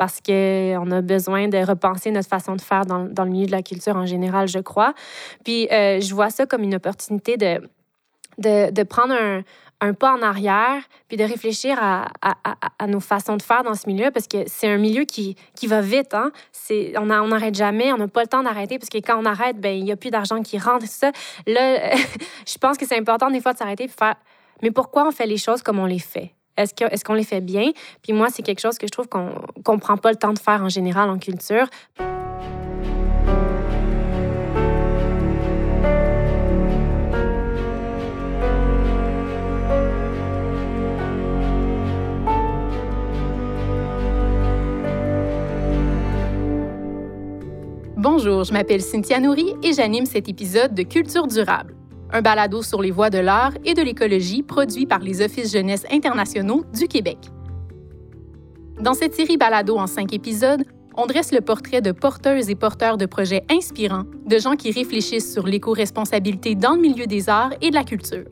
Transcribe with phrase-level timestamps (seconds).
[0.00, 3.60] parce qu'on a besoin de repenser notre façon de faire dans, le milieu de la
[3.60, 4.94] culture en général, je crois.
[5.44, 7.60] Puis euh, je vois ça comme une opportunité de,
[8.38, 9.42] de, prendre un,
[9.82, 13.86] un pas en arrière, puis de réfléchir à, à, nos façons de faire dans ce
[13.86, 16.14] milieu, parce que c'est un milieu qui, qui va vite.
[16.14, 16.32] Hein?
[16.96, 19.76] On n'arrête jamais, on n'a pas le temps d'arrêter, parce que quand on arrête, ben
[19.76, 20.86] il n'y a plus d'argent qui rentre.
[20.86, 21.12] Ça.
[21.46, 21.94] Là,
[22.48, 24.14] je pense que c'est important des fois de s'arrêter et faire,
[24.62, 26.32] mais pourquoi on fait les choses comme on les fait?
[26.60, 27.72] Est-ce qu'on les fait bien?
[28.02, 30.38] Puis moi, c'est quelque chose que je trouve qu'on ne prend pas le temps de
[30.38, 31.66] faire en général en culture.
[48.02, 51.74] Bonjour, je m'appelle Cynthia Nourri et j'anime cet épisode de Culture durable,
[52.12, 55.84] un balado sur les voies de l'art et de l'écologie produit par les Offices jeunesse
[55.90, 57.18] internationaux du Québec.
[58.80, 60.64] Dans cette série balado en cinq épisodes,
[60.96, 65.32] on dresse le portrait de porteuses et porteurs de projets inspirants, de gens qui réfléchissent
[65.32, 68.26] sur l'éco-responsabilité dans le milieu des arts et de la culture.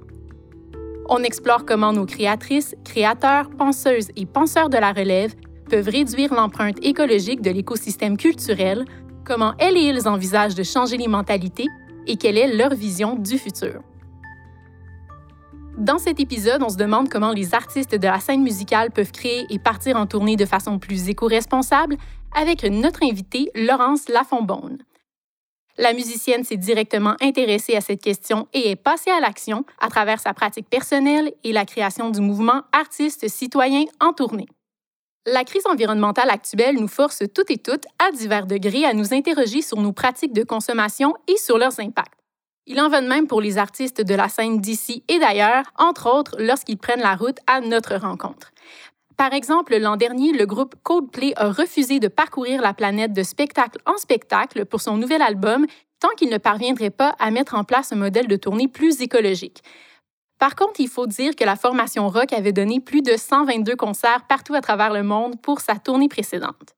[1.08, 5.34] On explore comment nos créatrices, créateurs, penseuses et penseurs de la relève
[5.70, 8.84] peuvent réduire l'empreinte écologique de l'écosystème culturel
[9.24, 11.66] comment elles et ils envisagent de changer les mentalités
[12.08, 13.82] et quelle est leur vision du futur.
[15.78, 19.46] Dans cet épisode, on se demande comment les artistes de la scène musicale peuvent créer
[19.48, 21.96] et partir en tournée de façon plus éco-responsable
[22.34, 24.78] avec notre invitée Laurence Lafonbonne.
[25.76, 30.18] La musicienne s'est directement intéressée à cette question et est passée à l'action à travers
[30.18, 34.48] sa pratique personnelle et la création du mouvement Artistes citoyens en tournée.
[35.26, 39.62] La crise environnementale actuelle nous force toutes et toutes, à divers degrés, à nous interroger
[39.62, 42.14] sur nos pratiques de consommation et sur leurs impacts.
[42.66, 46.10] Il en va de même pour les artistes de la scène d'ici et d'ailleurs, entre
[46.10, 48.52] autres lorsqu'ils prennent la route à notre rencontre.
[49.16, 53.78] Par exemple, l'an dernier, le groupe Coldplay a refusé de parcourir la planète de spectacle
[53.84, 55.66] en spectacle pour son nouvel album
[55.98, 59.62] tant qu'il ne parviendrait pas à mettre en place un modèle de tournée plus écologique.
[60.38, 64.24] Par contre, il faut dire que la formation rock avait donné plus de 122 concerts
[64.28, 66.74] partout à travers le monde pour sa tournée précédente.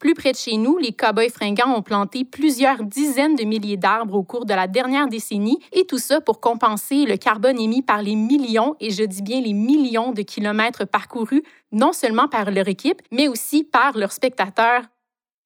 [0.00, 4.16] Plus près de chez nous, les Cowboys fringants ont planté plusieurs dizaines de milliers d'arbres
[4.16, 8.02] au cours de la dernière décennie, et tout ça pour compenser le carbone émis par
[8.02, 12.66] les millions, et je dis bien les millions de kilomètres parcourus, non seulement par leur
[12.66, 14.82] équipe, mais aussi par leurs spectateurs.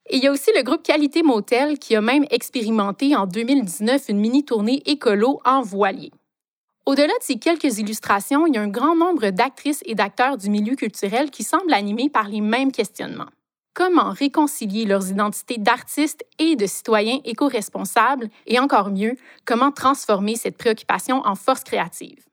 [0.09, 4.09] Et il y a aussi le groupe Qualité Motel qui a même expérimenté en 2019
[4.09, 6.13] une mini-tournée écolo en voilier.
[6.87, 10.51] Au-delà de ces quelques illustrations, il y a un grand nombre d'actrices et d'acteurs du
[10.51, 13.27] milieu culturel qui semblent animés par les mêmes questionnements.
[13.75, 18.29] Comment réconcilier leurs identités d'artistes et de citoyens éco-responsables?
[18.47, 22.25] Et encore mieux, comment transformer cette préoccupation en force créative?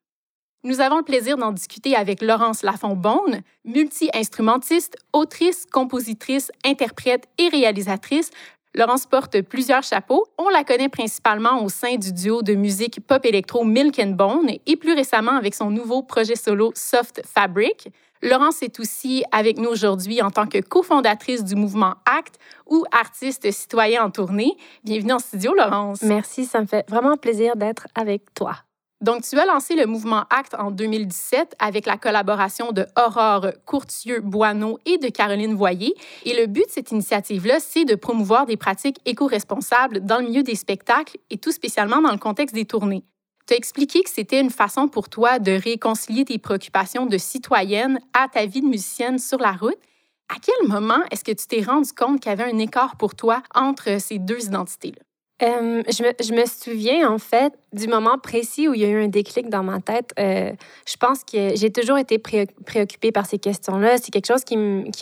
[0.63, 8.30] Nous avons le plaisir d'en discuter avec Laurence Lafont-Bonne, multi-instrumentiste, autrice, compositrice, interprète et réalisatrice,
[8.75, 10.25] Laurence porte plusieurs chapeaux.
[10.39, 14.50] On la connaît principalement au sein du duo de musique pop électro Milk and Bone
[14.66, 17.89] et plus récemment avec son nouveau projet solo Soft Fabric.
[18.23, 23.51] Laurence est aussi avec nous aujourd'hui en tant que cofondatrice du mouvement ACT ou artiste
[23.51, 24.57] citoyen en tournée.
[24.83, 26.01] Bienvenue en studio, Laurence.
[26.01, 28.56] Merci, ça me fait vraiment plaisir d'être avec toi.
[29.03, 34.80] Donc, tu as lancé le mouvement ACT en 2017 avec la collaboration de Aurore Courtieux-Boineau
[34.86, 35.94] et de Caroline Voyer.
[36.24, 40.42] Et le but de cette initiative-là, c'est de promouvoir des pratiques éco-responsables dans le milieu
[40.42, 43.03] des spectacles et tout spécialement dans le contexte des tournées.
[43.46, 48.00] Tu as expliqué que c'était une façon pour toi de réconcilier tes préoccupations de citoyenne
[48.13, 49.75] à ta vie de musicienne sur la route.
[50.34, 53.16] À quel moment est-ce que tu t'es rendu compte qu'il y avait un écart pour
[53.16, 55.03] toi entre ces deux identités-là?
[55.41, 59.07] Euh, je, me, souviens, en fait, du moment précis où il y a eu un
[59.07, 60.11] déclic dans ma tête.
[60.19, 60.51] Euh,
[60.88, 63.97] je pense que j'ai toujours été préoccupée par ces questions-là.
[63.97, 64.55] C'est quelque chose qui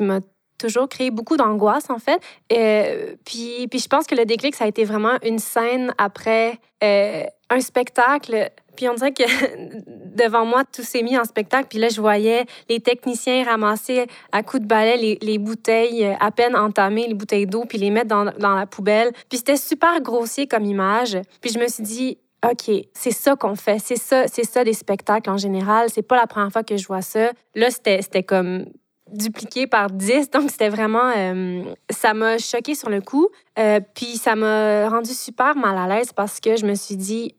[0.04, 0.20] m'a
[0.58, 2.22] toujours créé beaucoup d'angoisse, en fait.
[2.54, 6.60] Euh, puis, puis je pense que le déclic, ça a été vraiment une scène après
[6.82, 8.50] un spectacle
[8.82, 9.24] puis on dirait que
[10.16, 11.68] devant moi, tout s'est mis en spectacle.
[11.70, 16.16] Puis là, je voyais les techniciens ramasser à coups de balai les, les bouteilles euh,
[16.20, 19.12] à peine entamées, les bouteilles d'eau, puis les mettre dans, la poubelle.
[19.30, 21.16] Puis c'était super grossier comme image.
[21.42, 23.78] Puis je me suis dit, OK, c'est ça qu'on fait.
[23.78, 25.90] C'est ça, c'est ça des spectacles en général.
[25.92, 27.34] C'est pas la première fois que je vois ça.
[27.54, 28.66] Là, c'était comme
[29.12, 30.32] dupliqué par 10.
[30.32, 31.12] Donc, c'était vraiment...
[31.16, 31.62] Euh,
[31.92, 33.30] ça m'a choqué sur le coup.
[33.60, 37.36] Euh, puis ça m'a rendu super mal à l'aise parce que je me suis dit,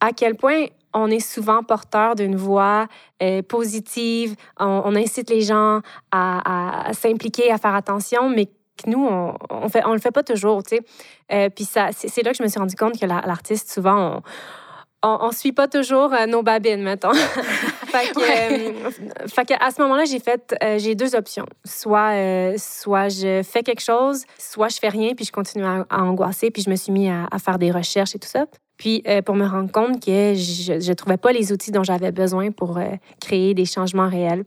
[0.00, 2.86] à quel point on est souvent porteur d'une voix
[3.22, 5.80] euh, positive, on, incite les gens
[6.10, 10.22] à, s'impliquer, à faire attention, mais que nous, on, on, fait, on le fait pas
[10.22, 10.82] toujours, tu sais.
[11.32, 14.22] Euh, puis c'est là que je me suis rendu compte que l'artiste, souvent,
[15.02, 17.12] on, on, suit pas toujours euh, nos babines, mettons.
[17.88, 21.46] fait, que, à ce moment-là, j'ai fait, j'ai deux options.
[21.64, 26.50] Soit, soit je fais quelque chose, soit je fais rien, puis je continue à, angoisser,
[26.50, 28.46] puis je me suis mis à, à, faire des recherches et tout ça.
[28.78, 32.50] Puis pour me rendre compte que je ne trouvais pas les outils dont j'avais besoin
[32.52, 32.78] pour
[33.20, 34.44] créer des changements réels.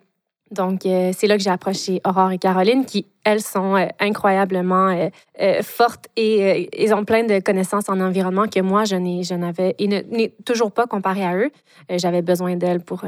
[0.52, 5.10] Donc, euh, c'est là que j'ai approché Aurore et Caroline, qui, elles, sont euh, incroyablement
[5.40, 8.96] euh, fortes et ils ont plein de connaissances en environnement que moi, je,
[9.34, 11.52] n'avais et n'ai toujours pas comparé à eux.
[11.90, 13.06] J'avais besoin d'elles pour,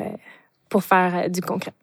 [0.70, 1.74] pour faire du concret.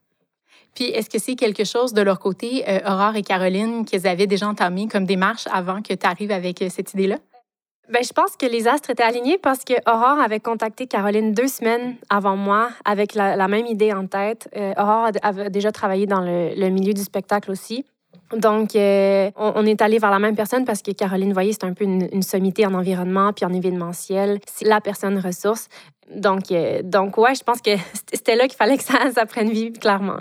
[0.74, 4.48] Puis, est-ce que c'est quelque chose de leur côté, Aurore et Caroline, qu'ils avaient déjà
[4.48, 7.18] entamé comme démarche avant que tu arrives avec cette idée-là?
[7.90, 11.48] Ben, je pense que les astres étaient alignés parce que Aurore avait contacté Caroline deux
[11.48, 14.48] semaines avant moi avec la, même idée en tête.
[14.56, 17.84] Euh, Aurore avait déjà travaillé dans le, milieu du spectacle aussi.
[18.36, 21.72] Donc, euh, on, est allé vers la même personne parce que Caroline, voyez, c'est un
[21.72, 24.38] peu une, sommité en environnement puis en événementiel.
[24.46, 25.66] C'est la personne ressource.
[26.14, 27.72] Donc, euh, donc ouais, je pense que
[28.12, 30.20] c'était là qu'il fallait que ça prenne vie, clairement.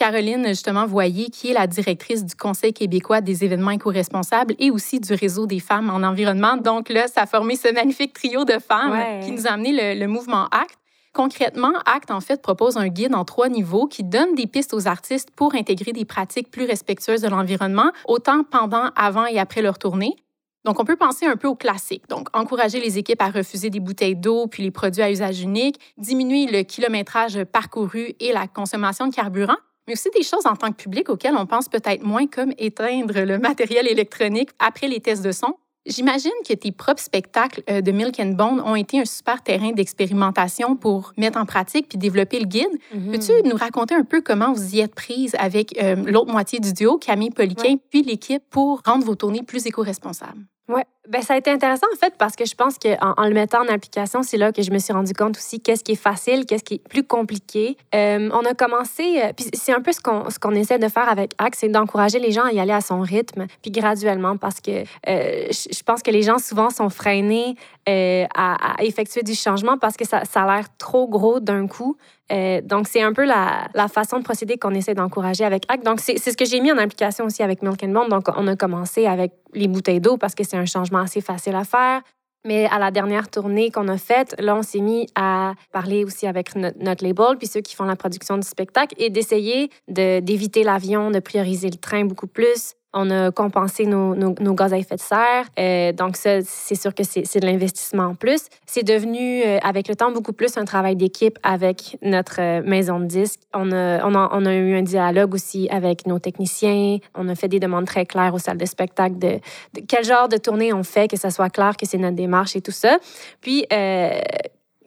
[0.00, 4.98] Caroline, justement, Voyer, qui est la directrice du Conseil québécois des événements éco-responsables et aussi
[4.98, 6.56] du réseau des femmes en environnement.
[6.56, 10.06] Donc là, ça a formé ce magnifique trio de femmes qui nous a amené le,
[10.06, 10.78] mouvement ACT.
[11.12, 14.88] Concrètement, ACT, en fait, propose un guide en trois niveaux qui donne des pistes aux
[14.88, 19.78] artistes pour intégrer des pratiques plus respectueuses de l'environnement, autant pendant, avant et après leur
[19.78, 20.16] tournée.
[20.64, 22.08] Donc, on peut penser un peu au classique.
[22.08, 25.78] Donc, encourager les équipes à refuser des bouteilles d'eau puis les produits à usage unique,
[25.98, 29.56] diminuer le kilométrage parcouru et la consommation de carburant,
[29.90, 33.22] mais aussi des choses en tant que public auxquelles on pense peut-être moins, comme éteindre
[33.22, 35.54] le matériel électronique après les tests de son.
[35.84, 39.72] J'imagine que tes propres spectacles euh, de Milk and Bone ont été un super terrain
[39.72, 42.78] d'expérimentation pour mettre en pratique puis développer le guide.
[42.94, 43.10] Mm-hmm.
[43.10, 46.72] Peux-tu nous raconter un peu comment vous y êtes prise avec euh, l'autre moitié du
[46.72, 50.44] duo, Camille Poliquin, puis l'équipe pour rendre vos tournées plus éco-responsables?
[50.72, 53.34] Oui, ben ça a été intéressant en fait parce que je pense qu'en en le
[53.34, 56.00] mettant en application, c'est là que je me suis rendu compte aussi qu'est-ce qui est
[56.00, 57.76] facile, qu'est-ce qui est plus compliqué.
[57.92, 60.00] Euh, on a commencé, euh, puis c'est un peu ce
[60.38, 63.00] qu'on essaie de faire avec Axe, c'est d'encourager les gens à y aller à son
[63.00, 67.56] rythme, puis graduellement parce que euh, je pense que les gens souvent sont freinés
[67.88, 71.96] à, à, effectuer du changement parce que ça, ça a l'air trop gros d'un coup.
[72.30, 75.84] Euh, donc, c'est un peu la, façon de procéder qu'on essaie d'encourager avec ACT.
[75.84, 78.08] Donc, c'est ce que j'ai mis en application aussi avec Milk and Bone.
[78.08, 81.54] Donc, on a commencé avec les bouteilles d'eau parce que c'est un changement assez facile
[81.54, 82.02] à faire.
[82.46, 86.26] Mais à la dernière tournée qu'on a faite, là, on s'est mis à parler aussi
[86.26, 91.10] avec notre, label, puis ceux qui font la production du spectacle, et d'essayer d'éviter l'avion,
[91.10, 95.00] de prioriser le train beaucoup plus, on a compensé nos, nos, gaz à effet de
[95.00, 95.46] serre.
[95.58, 98.46] Euh, donc, ça, c'est sûr que c'est de l'investissement en plus.
[98.66, 102.98] C'est devenu, euh, avec le temps, beaucoup plus un travail d'équipe avec notre euh, maison
[102.98, 103.40] de disques.
[103.54, 106.98] On a, on, a, eu un dialogue aussi avec nos techniciens.
[107.14, 109.38] On a fait des demandes très claires aux salles de spectacle de,
[109.74, 112.56] de quel genre de tournée on fait, que ça soit clair que c'est notre démarche
[112.56, 112.98] et tout ça.
[113.40, 113.66] Puis,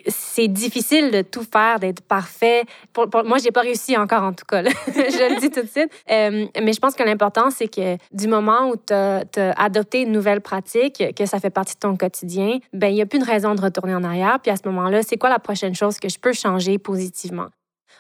[0.08, 2.64] c'est difficile de tout faire, d'être parfait.
[2.92, 4.64] Pour, pour moi, j'ai pas réussi encore, en tout cas.
[4.64, 5.92] je le dis tout de suite.
[6.12, 9.24] Euh, mais je pense que l'important, c'est que du moment où tu as,
[9.58, 13.06] adopté une nouvelle pratique, que ça fait partie de ton quotidien, ben il n'y a
[13.06, 14.40] plus de raison de retourner en arrière.
[14.42, 17.48] Puis à ce moment-là, c'est quoi la prochaine chose que je peux changer positivement?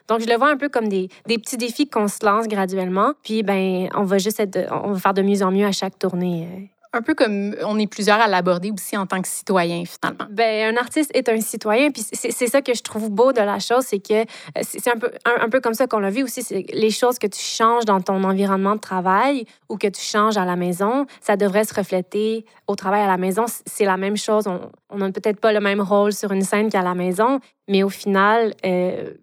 [0.09, 3.13] Donc, je le vois un peu comme des, petits défis qu'on se lance graduellement.
[3.23, 6.72] Puis, ben, on va juste on va faire de mieux en mieux à chaque tournée.
[6.95, 10.25] Un peu comme on est plusieurs à l'aborder aussi en tant que citoyen, finalement.
[10.29, 13.57] Ben, un artiste est un citoyen, puis c'est ça que je trouve beau de la
[13.57, 16.45] chose, c'est que euh, c'est un peu, un, peu comme ça qu'on l'a vu aussi,
[16.71, 20.45] les choses que tu changes dans ton environnement de travail ou que tu changes à
[20.45, 23.45] la maison, ça devrait se refléter au travail à la maison.
[23.65, 24.47] C'est la même chose.
[24.89, 27.89] On n'a peut-être pas le même rôle sur une scène qu'à la maison, mais au
[27.89, 29.13] final, euh,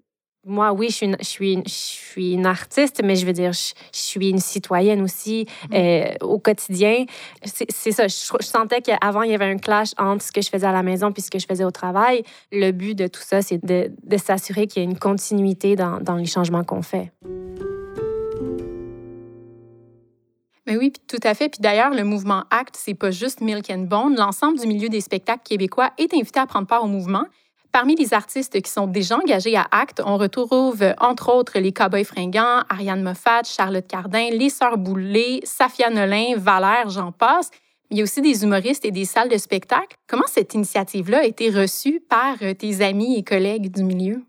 [0.47, 3.53] moi, oui, je suis, une, je, suis je suis une artiste, mais je veux dire,
[3.53, 5.75] je, suis une citoyenne aussi mm.
[5.75, 7.05] euh, au quotidien.
[7.45, 10.67] C'est ça, je, sentais qu'avant, il y avait un clash entre ce que je faisais
[10.67, 12.23] à la maison puis ce que je faisais au travail.
[12.53, 16.01] Le but de tout ça, c'est de, de s'assurer qu'il y a une continuité dans,
[16.01, 17.13] dans les changements qu'on fait.
[20.67, 21.49] Mais oui, tout à fait.
[21.51, 24.17] Puis d'ailleurs, le mouvement ACT, c'est pas juste Milk and Bone.
[24.17, 27.25] L'ensemble du milieu des spectacles québécois est invité à prendre part au mouvement.
[27.73, 32.05] Parmi les artistes qui sont déjà engagés à Acte, on retrouve entre autres les Cowboys
[32.05, 37.51] fringants, Ariane Moffat, Charlotte Cardin, les Sœurs Boulay, Safia Nolin, Valère, j'en passe.
[37.91, 39.97] Il y a aussi des humoristes et des salles de spectacle.
[40.09, 44.23] Comment cette initiative-là a été reçue par euh, tes amis et collègues du milieu?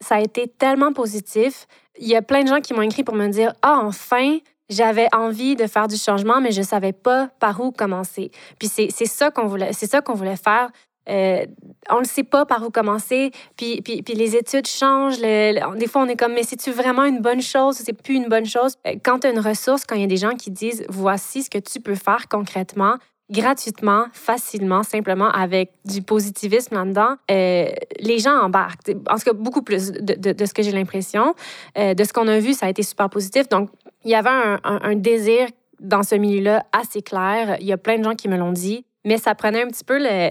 [0.00, 1.66] Ça a été tellement positif.
[1.98, 4.38] Il y a plein de gens qui m'ont écrit pour me dire Ah, enfin,
[4.68, 8.32] j'avais envie de faire du changement, mais je ne savais pas par où commencer.
[8.58, 9.70] Puis c'est ça qu'on voulait,
[10.04, 10.70] qu'on voulait faire.
[11.08, 11.46] Euh,
[11.90, 15.18] on ne sait pas par où commencer, puis, puis, puis les études changent.
[15.18, 18.46] des fois, on est comme, mais c'est-tu vraiment une bonne chose c'est plus une bonne
[18.46, 18.74] chose?
[18.86, 21.42] Euh, quand tu as une ressource, quand il y a des gens qui disent, voici
[21.42, 22.96] ce que tu peux faire concrètement,
[23.30, 27.68] gratuitement, facilement, simplement, avec du positivisme là-dedans, euh,
[28.00, 28.90] les gens embarquent.
[29.08, 31.34] En tout cas, beaucoup plus de, de, ce que j'ai l'impression.
[31.76, 33.48] De ce qu'on a vu, ça a été super positif.
[33.48, 33.70] Donc,
[34.04, 35.48] il y avait un, un désir
[35.80, 37.56] dans ce milieu-là assez clair.
[37.60, 38.84] Il y a plein de gens qui me l'ont dit.
[39.04, 40.30] Mais ça prenait un petit peu le,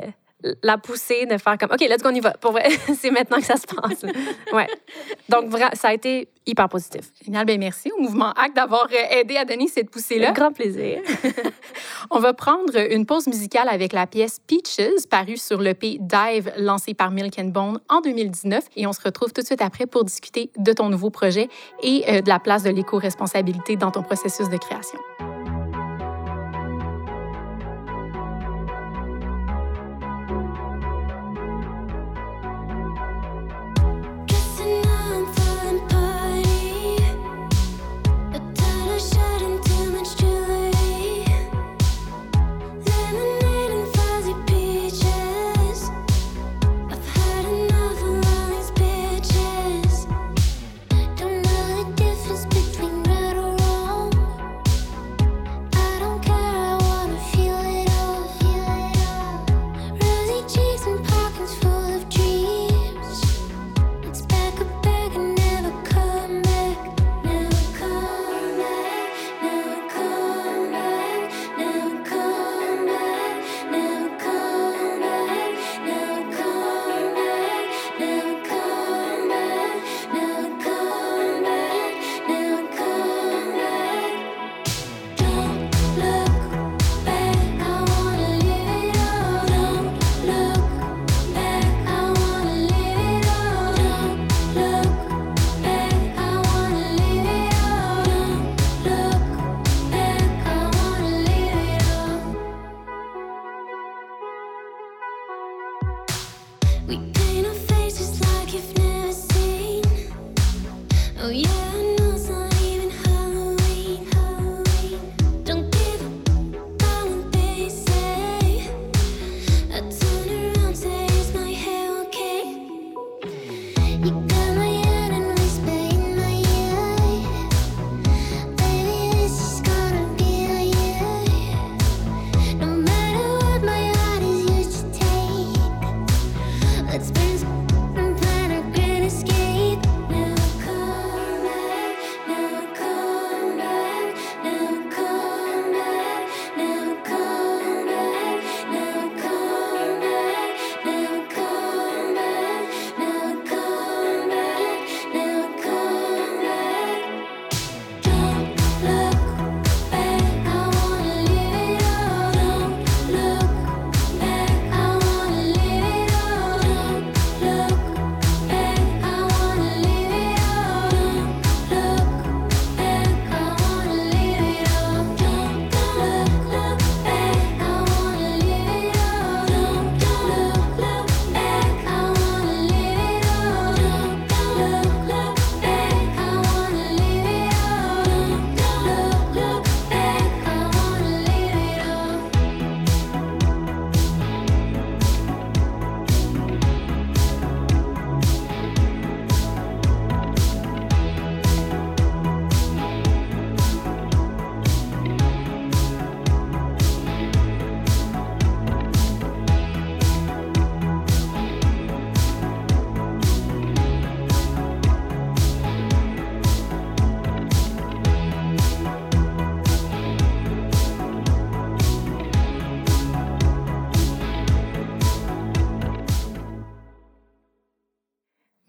[0.64, 2.32] la pousser de faire comme OK, let's go, on y va.
[2.32, 4.04] Pour vrai, c'est maintenant que ça se passe.
[4.54, 4.68] ouais.
[5.30, 7.12] Donc, ça a été hyper positif.
[7.24, 7.46] Génial.
[7.46, 10.32] Bien, merci au mouvement ACT d'avoir euh, aidé à donner cette poussée-là.
[10.32, 11.02] Grand plaisir.
[12.12, 16.94] on va prendre une pause musicale avec la pièce Peaches, parue sur l'EP Dive, lancé
[16.94, 18.66] par Milk and Bone en 2019.
[18.76, 21.50] Et on se retrouve tout de suite après pour discuter de ton nouveau projet
[21.82, 25.00] et euh, de la place de l'éco-responsabilité dans ton processus de création.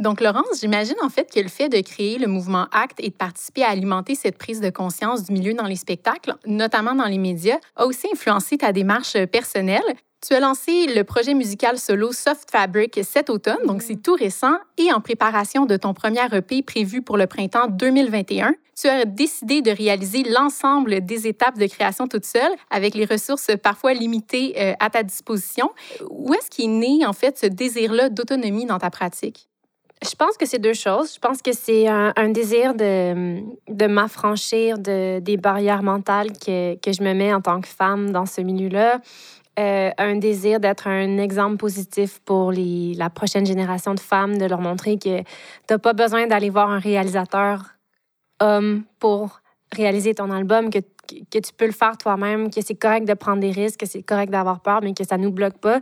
[0.07, 3.17] Donc, Laurence, j'imagine en fait que le fait de créer le mouvement ACT et de
[3.17, 7.19] participer à alimenter cette prise de conscience du milieu dans les spectacles, notamment dans les
[7.19, 9.83] médias, a aussi influencé ta démarche personnelle.
[10.25, 14.57] Tu as lancé le projet musical solo Soft Fabric cet automne, donc c'est tout récent,
[14.79, 18.55] et en préparation de ton premier EP prévu pour le printemps 2021.
[18.81, 23.51] Tu as décidé de réaliser l'ensemble des étapes de création toute seule, avec les ressources
[23.61, 25.73] parfois limitées euh, à ta disposition.
[26.09, 29.49] Où est-ce qu'est né, en fait, ce désir-là d'autonomie dans ta pratique?
[30.03, 31.15] Je pense que c'est deux choses.
[31.15, 36.93] Je pense que c'est un, désir de, de m'affranchir de, des barrières mentales que, que,
[36.93, 39.01] je me mets en tant que femme dans ce milieu-là.
[39.59, 44.45] Euh, un désir d'être un exemple positif pour les, la prochaine génération de femmes, de
[44.45, 45.25] leur montrer que tu
[45.71, 47.63] n'as pas besoin d'aller voir un réalisateur
[48.39, 49.41] homme pour
[49.77, 53.41] réaliser ton album, que, que tu peux le faire toi-même, que c'est correct de prendre
[53.41, 55.81] des risques, que c'est correct d'avoir peur, mais que ça nous bloque pas.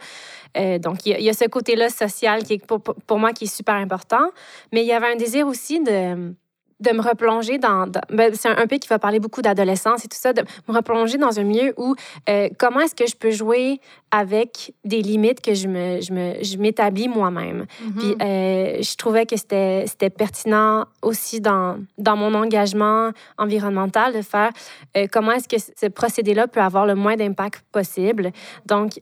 [0.57, 3.55] Euh, donc, il y, a ce côté-là social qui est pour, pour moi qui est
[3.55, 4.31] super important.
[4.73, 6.35] Mais il y avait un désir aussi de
[6.81, 7.87] de me replonger dans.
[8.11, 11.19] Ben, c'est un, peu qui va parler beaucoup d'adolescence et tout ça, de me replonger
[11.19, 11.95] dans un milieu où
[12.29, 16.43] euh, comment est-ce que je peux jouer avec des limites que je me, je me,
[16.43, 17.67] je m'établis moi-même?
[17.83, 17.99] Mm-hmm.
[17.99, 24.23] Puis euh, je trouvais que c'était, c'était pertinent aussi dans, dans mon engagement environnemental de
[24.23, 24.51] faire
[24.97, 28.33] euh, comment est-ce que ce procédé-là peut avoir le moins d'impact possible.
[28.67, 28.99] Donc,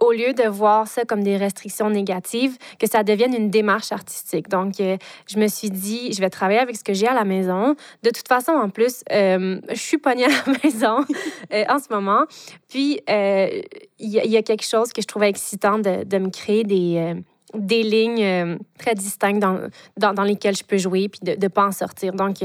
[0.00, 4.48] au lieu de voir ça comme des restrictions négatives, que ça devienne une démarche artistique.
[4.48, 4.96] Donc, euh,
[5.28, 7.76] je me suis dit, je vais travailler avec ce que j'ai à la maison.
[8.02, 11.04] De toute façon, en plus, euh, je suis pognée à la maison
[11.52, 12.24] euh, en ce moment.
[12.68, 13.62] Puis, il
[13.98, 19.40] y, a quelque chose que je trouvais excitant de, me créer des lignes très distinctes
[19.40, 22.14] dans, dans, dans, lesquelles je peux jouer puis de ne pas en sortir.
[22.14, 22.36] Donc,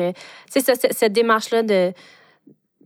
[0.50, 1.94] c'est ça, cette démarche-là de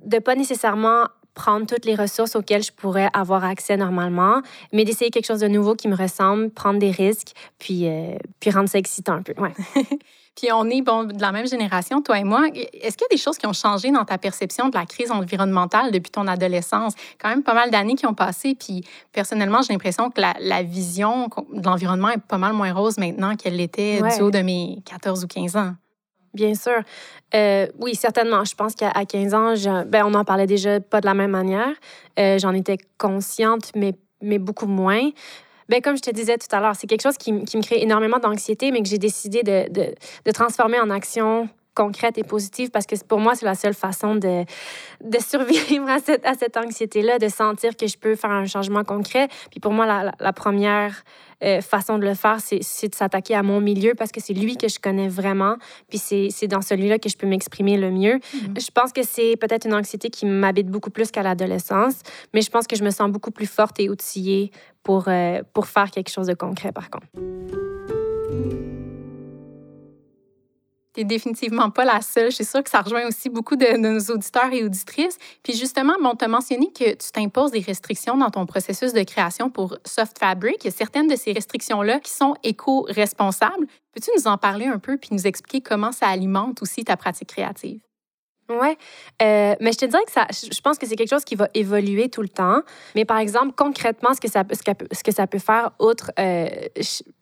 [0.06, 4.42] ne pas nécessairement prendre toutes les ressources auxquelles je pourrais avoir accès normalement,
[4.74, 8.52] mais d'essayer quelque chose de nouveau qui me ressemble, prendre des risques, puis, euh, puis
[8.52, 9.34] rendre ça excitant un peu.
[9.38, 9.54] Ouais.
[10.36, 12.48] puis on est bon, de la même génération, toi et moi.
[12.54, 15.12] Est-ce qu'il y a des choses qui ont changé dans ta perception de la crise
[15.12, 16.94] environnementale depuis ton adolescence?
[17.22, 20.64] Quand même pas mal d'années qui ont passé, puis personnellement, j'ai l'impression que la, la,
[20.64, 24.80] vision de l'environnement est pas mal moins rose maintenant qu'elle l'était du haut de mes
[24.86, 25.74] 14 ou 15 ans.
[26.34, 26.82] Bien sûr.
[27.34, 28.44] Euh, oui, certainement.
[28.46, 31.70] Je pense qu'à 15 ans, ben, on en parlait déjà pas de la même manière.
[32.20, 35.10] Euh, j'en étais consciente, mais, mais beaucoup moins.
[35.70, 37.82] Ben, comme je te disais tout à l'heure, c'est quelque chose qui, qui, me crée
[37.82, 39.94] énormément d'anxiété, mais que j'ai décidé de, de,
[40.26, 41.48] de, transformer en action
[41.80, 44.44] concrète et positive parce que pour moi, c'est la seule façon de,
[45.02, 48.84] de survivre à cette, à cette anxiété-là, de sentir que je peux faire un changement
[48.84, 49.30] concret.
[49.50, 51.04] Puis pour moi, la, la première
[51.42, 54.58] euh, façon de le faire, c'est de s'attaquer à mon milieu parce que c'est lui
[54.58, 55.56] que je connais vraiment.
[55.88, 58.16] Puis c'est dans celui-là que je peux m'exprimer le mieux.
[58.18, 58.62] Mm-hmm.
[58.62, 61.96] Je pense que c'est peut-être une anxiété qui m'habite beaucoup plus qu'à l'adolescence,
[62.34, 64.52] mais je pense que je me sens beaucoup plus forte et outillée
[64.84, 67.08] pour, euh, pour faire quelque chose de concret, par contre
[70.98, 72.32] définitivement pas la seule.
[72.32, 75.18] Je suis sûre que ça rejoint aussi beaucoup de, nos auditeurs et auditrices.
[75.44, 79.04] Puis justement, bon, tu as mentionné que tu t'imposes des restrictions dans ton processus de
[79.04, 80.58] création pour Soft Fabric.
[80.62, 83.68] Il y a certaines de ces restrictions-là qui sont éco-responsables.
[83.94, 87.30] Peux-tu nous en parler un peu puis nous expliquer comment ça alimente aussi ta pratique
[87.30, 87.80] créative?
[88.50, 88.70] Oui,
[89.22, 91.50] euh, mais je te dirais que ça, je pense que c'est quelque chose qui va
[91.54, 92.62] évoluer tout le temps.
[92.96, 96.48] Mais par exemple, concrètement, ce que ça, peut faire, outre euh,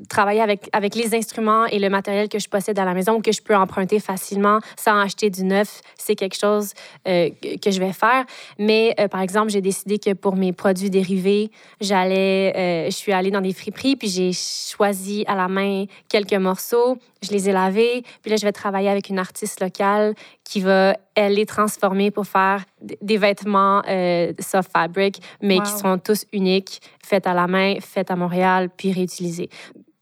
[0.08, 3.22] travailler avec, avec les instruments et le matériel que je possède à la maison ou
[3.22, 6.72] que je peux emprunter facilement sans acheter du neuf, c'est quelque chose
[7.10, 7.30] euh,
[7.62, 8.24] que je vais faire.
[8.58, 13.42] Mais par exemple, j'ai décidé que pour mes produits dérivés, j'allais, je suis allée dans
[13.42, 18.32] des friperies, puis j'ai choisi à la main quelques morceaux, je les ai lavés, puis
[18.32, 20.14] là, je vais travailler avec une artiste locale
[20.48, 25.98] qui va, elle, les transformer pour faire des vêtements euh, soft fabric, mais qui sont
[25.98, 29.50] tous uniques, faits à la main, faits à Montréal, puis réutilisés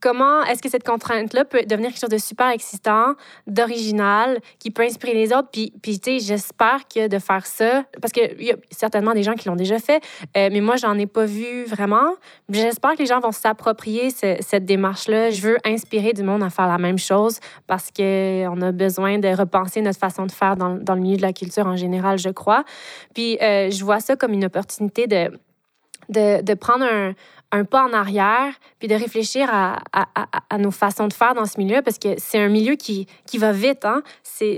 [0.06, 3.15] comment est-ce que cette contrainte-là peut devenir quelque chose de super excitant,
[3.48, 5.50] d'original, qui peut inspirer les autres?
[5.52, 9.34] Puis, tu sais, j'espère que de faire ça, parce qu'il y a certainement des gens
[9.34, 10.04] qui l'ont déjà fait,
[10.38, 12.13] euh, mais moi, j'en ai pas vu vraiment.
[12.50, 15.32] J'espère que les gens vont s'approprier cette démarche-là.
[15.32, 19.30] Je veux inspirer du monde à faire la même chose parce qu'on a besoin de
[19.30, 22.30] repenser notre façon de faire dans, dans, le milieu de la culture en général, je
[22.30, 22.63] crois.
[23.15, 25.32] Puis, euh, je vois ça comme une opportunité de,
[26.10, 27.13] de, de prendre un,
[27.52, 31.58] un pas en arrière, puis de réfléchir à, à, nos façons de faire dans ce
[31.58, 33.86] milieu, parce que c'est un milieu qui, qui va vite.
[33.86, 34.02] Hein?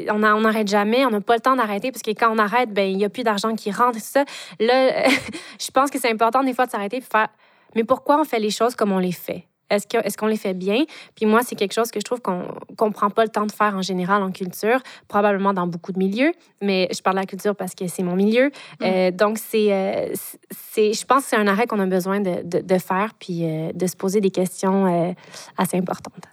[0.09, 2.89] On n'arrête jamais, on n'a pas le temps d'arrêter, parce que quand on arrête, ben
[2.89, 4.23] il n'y a plus d'argent qui rentre tout ça.
[4.59, 5.07] Là,
[5.59, 7.29] je pense que c'est important des fois de s'arrêter et faire,
[7.75, 9.46] mais pourquoi on fait les choses comme on les fait?
[9.69, 10.83] Est-ce qu'on les fait bien?
[11.15, 12.43] Puis moi, c'est quelque chose que je trouve qu'on
[12.81, 15.99] ne prend pas le temps de faire en général en culture, probablement dans beaucoup de
[15.99, 18.47] milieux, mais je parle de la culture parce que c'est mon milieu.
[18.79, 18.83] Mm.
[18.83, 20.07] Euh, donc, euh,
[20.51, 23.71] c'est, je pense que c'est un arrêt qu'on a besoin de, de, faire, puis euh,
[23.73, 25.15] de se poser des questions
[25.57, 26.23] assez importantes.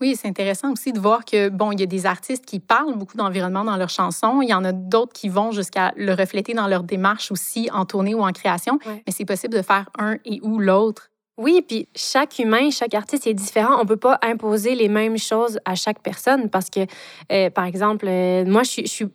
[0.00, 2.96] Oui, c'est intéressant aussi de voir que, bon, il y a des artistes qui parlent
[2.96, 4.40] beaucoup d'environnement dans leurs chansons.
[4.42, 7.84] Il y en a d'autres qui vont jusqu'à le refléter dans leur démarche aussi en
[7.84, 8.78] tournée ou en création.
[8.86, 13.26] Mais c'est possible de faire un et ou l'autre oui, puis chaque humain, chaque artiste
[13.28, 13.80] est différent.
[13.80, 16.80] On peut pas imposer les mêmes choses à chaque personne parce que,
[17.32, 19.06] euh, par exemple, euh, moi, je suis,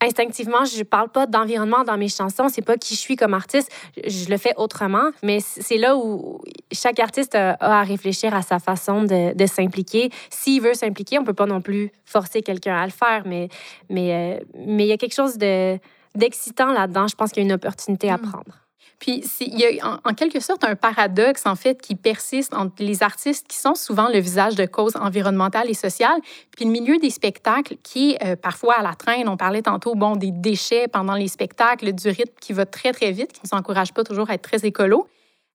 [0.00, 2.48] instinctivement, je parle pas d'environnement dans mes chansons.
[2.48, 3.70] C'est pas qui je suis comme artiste.
[4.04, 5.10] Je, le fais autrement.
[5.22, 6.40] Mais c'est là où
[6.72, 10.10] chaque artiste a, à réfléchir à sa façon de, de s'impliquer.
[10.30, 13.22] S'il veut s'impliquer, on peut pas non plus forcer quelqu'un à le faire.
[13.24, 13.48] Mais
[13.88, 15.78] mais euh, mais il y a quelque chose de
[16.16, 17.06] d'excitant là-dedans.
[17.06, 18.22] Je pense qu'il y a une opportunité à hmm.
[18.22, 18.67] prendre.
[18.98, 23.02] Puis il y a en, quelque sorte un paradoxe en fait qui persiste entre les
[23.02, 26.20] artistes qui sont souvent le visage de causes environnementales et sociales,
[26.56, 29.28] puis le milieu des spectacles qui est euh, parfois à la traîne.
[29.28, 33.12] On parlait tantôt bon des déchets pendant les spectacles, du rythme qui va très très
[33.12, 35.06] vite, qui ne s'encourage pas toujours à être très écolo.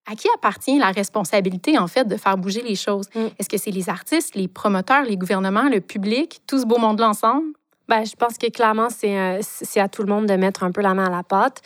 [0.05, 3.07] À qui appartient la responsabilité, en fait, de faire bouger les choses?
[3.15, 3.27] Mm.
[3.39, 7.09] Est-ce que c'est les artistes, les promoteurs, les gouvernements, le public, tout ce beau monde-là
[7.09, 7.53] ensemble?
[7.89, 10.81] Ben, je pense que clairement, euh, c'est à tout le monde de mettre un peu
[10.81, 11.61] la main à la pâte.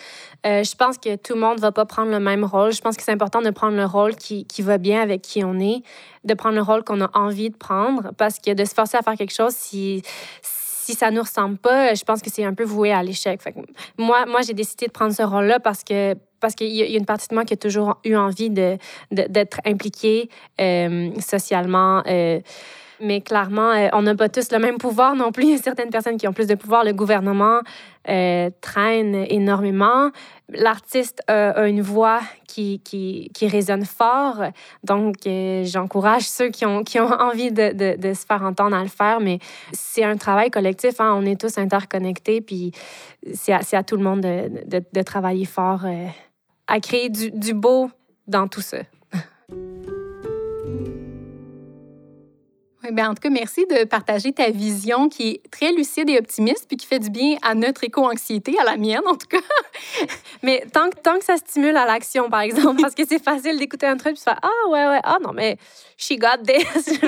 [0.46, 2.72] Euh, je pense que tout le monde ne va pas prendre le même rôle.
[2.74, 5.44] Je pense que c'est important de prendre le rôle qui, qui, va bien avec qui
[5.44, 5.84] on est,
[6.24, 9.02] de prendre le rôle qu'on a envie de prendre, parce que de se forcer à
[9.02, 10.02] faire quelque chose, si,
[10.42, 13.42] si ça nous ressemble pas, je pense que c'est un peu voué à l'échec.
[13.98, 17.06] Moi, moi j'ai décidé de prendre ce rôle-là parce que parce qu'il y, a une
[17.06, 18.78] partie de moi qui a toujours eu envie de,
[19.12, 20.30] d'être impliquée
[20.62, 22.04] euh, socialement.
[22.08, 22.40] Euh,
[23.00, 25.44] mais clairement, euh, on n'a pas tous le même pouvoir non plus.
[25.44, 26.84] Il y a certaines personnes qui ont plus de pouvoir.
[26.84, 27.62] Le gouvernement
[28.10, 30.12] euh, traîne énormément.
[30.50, 34.44] L'artiste a, une voix qui, qui, résonne fort.
[34.84, 38.76] Donc, euh, j'encourage ceux qui ont, qui ont envie de, de, de, se faire entendre
[38.76, 39.20] à le faire.
[39.20, 39.40] Mais
[39.74, 41.00] c'est un travail collectif.
[41.00, 41.14] Hein.
[41.18, 42.42] On est tous interconnectés.
[42.42, 42.72] Puis,
[43.34, 45.86] c'est à, à, tout le monde de, de travailler fort
[46.68, 47.90] à créer du, du beau
[48.28, 48.80] dans tout ça.
[52.92, 56.66] Ben, en tout cas, merci de partager ta vision qui est très lucide et optimiste,
[56.68, 59.38] puis qui fait du bien à notre éco-anxiété, à la mienne en tout cas.
[60.44, 63.86] mais tant, tant que ça stimule à l'action, par exemple, parce que c'est facile d'écouter
[63.86, 65.58] un truc puis de faire Ah, ouais, ouais, ah non, mais
[65.98, 67.00] she got this.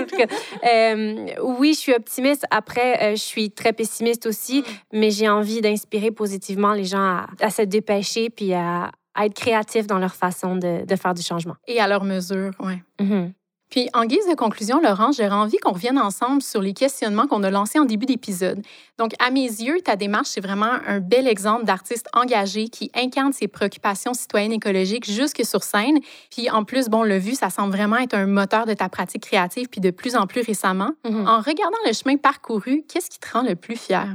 [0.71, 2.45] euh, oui, je suis optimiste.
[2.51, 4.63] Après, euh, je suis très pessimiste aussi, mm.
[4.93, 9.99] mais j'ai envie d'inspirer positivement les gens à, se dépêcher puis à, être créatifs dans
[9.99, 11.55] leur façon de, de, faire du changement.
[11.67, 12.75] Et à leur mesure, oui.
[12.99, 13.31] Mm-hmm.
[13.69, 17.43] Puis, en guise de conclusion, Laurent, j'aurais envie qu'on revienne ensemble sur les questionnements qu'on
[17.43, 18.61] a lancés en début d'épisode.
[18.97, 23.31] Donc, à mes yeux, ta démarche, c'est vraiment un bel exemple d'artiste engagé qui incarne
[23.31, 25.99] ses préoccupations citoyennes écologiques jusque sur scène.
[26.31, 29.23] Puis, en plus, bon, le vu, ça semble vraiment être un moteur de ta pratique
[29.23, 30.91] créative, puis de plus en plus récemment.
[31.05, 31.27] Mm-hmm.
[31.27, 34.07] En regardant le chemin parcouru, qu'est-ce qui te rend le plus fier?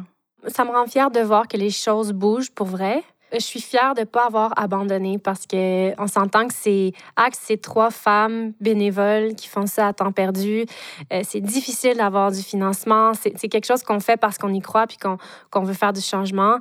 [0.48, 3.04] Ça me rend fier de voir que les choses bougent pour vrai.
[3.34, 7.60] Je suis fière de ne pas avoir abandonné parce qu'on s'entend que c'est Axe, c'est
[7.60, 10.64] trois femmes bénévoles qui font ça à temps perdu.
[11.12, 13.12] Euh, c'est difficile d'avoir du financement.
[13.14, 16.58] C'est quelque chose qu'on fait parce qu'on y croit puis qu'on veut faire du changement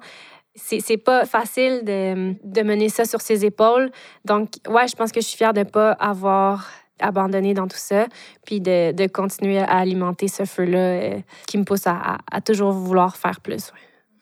[0.55, 3.91] c'est pas facile de, mener ça sur ses épaules.
[4.25, 7.77] Donc, ouais, je pense que je suis fière de ne pas avoir abandonné dans tout
[7.77, 8.05] ça,
[8.45, 13.41] puis de, continuer à alimenter ce feu-là euh, qui me pousse à, toujours vouloir faire
[13.41, 13.71] plus.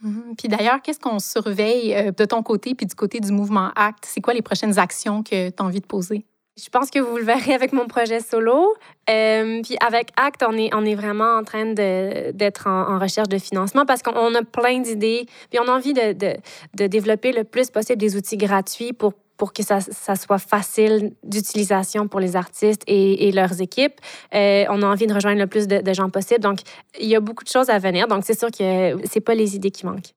[0.01, 0.35] Mhm.
[0.37, 4.05] Puis d'ailleurs, qu'est-ce qu'on surveille euh, de ton côté puis du côté du mouvement ACT?
[4.05, 6.25] C'est quoi les prochaines actions que tu as envie de poser?
[6.61, 8.75] Je pense que vous le verrez avec mon projet solo.
[9.09, 13.37] Euh, puis avec ACT, on est, on est vraiment en train d'être en, recherche de
[13.37, 15.25] financement parce qu'on a plein d'idées.
[15.49, 16.35] Puis on a envie de, de,
[16.75, 21.13] de, développer le plus possible des outils gratuits pour pour que ça, ça soit facile
[21.23, 23.99] d'utilisation pour les artistes et, et leurs équipes.
[24.36, 26.41] Euh, on a envie de rejoindre le plus de, de, gens possible.
[26.41, 26.60] Donc,
[26.99, 28.08] il y a beaucoup de choses à venir.
[28.08, 30.13] Donc, c'est sûr que c'est pas les idées qui manquent.